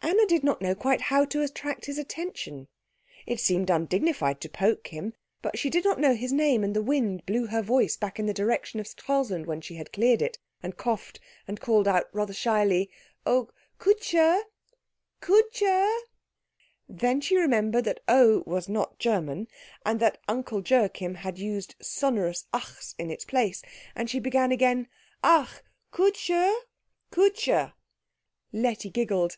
Anna 0.00 0.24
did 0.24 0.42
not 0.42 0.60
quite 0.78 1.00
know 1.00 1.04
how 1.06 1.24
to 1.26 1.42
attract 1.42 1.84
his 1.84 1.98
attention. 1.98 2.68
It 3.26 3.40
seemed 3.40 3.68
undignified 3.68 4.40
to 4.40 4.48
poke 4.48 4.86
him, 4.86 5.12
but 5.42 5.58
she 5.58 5.68
did 5.68 5.84
not 5.84 6.00
know 6.00 6.14
his 6.14 6.32
name, 6.32 6.64
and 6.64 6.74
the 6.74 6.80
wind 6.82 7.26
blew 7.26 7.46
her 7.48 7.60
voice 7.60 7.96
back 7.96 8.18
in 8.18 8.24
the 8.24 8.32
direction 8.32 8.80
of 8.80 8.86
Stralsund 8.86 9.44
when 9.46 9.60
she 9.60 9.74
had 9.74 9.92
cleared 9.92 10.22
it, 10.22 10.38
and 10.62 10.78
coughed, 10.78 11.20
and 11.46 11.60
called 11.60 11.86
out 11.86 12.08
rather 12.12 12.32
shyly, 12.32 12.88
"Oh, 13.26 13.50
Kutscher! 13.78 14.42
Kutscher!" 15.20 15.94
Then 16.88 17.20
she 17.20 17.36
remembered 17.36 17.84
that 17.84 18.00
oh 18.08 18.44
was 18.46 18.68
not 18.70 18.98
German, 18.98 19.46
and 19.84 20.00
that 20.00 20.18
Uncle 20.26 20.62
Joachim 20.62 21.16
had 21.16 21.38
used 21.38 21.74
sonorous 21.82 22.46
achs 22.54 22.94
in 22.96 23.10
its 23.10 23.26
place, 23.26 23.60
and 23.94 24.08
she 24.08 24.20
began 24.20 24.52
again, 24.52 24.88
"Ach, 25.22 25.62
Kutscher! 25.92 26.54
Kutscher!" 27.10 27.74
Letty 28.52 28.88
giggled. 28.88 29.36